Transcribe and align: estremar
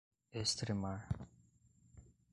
estremar 0.39 0.97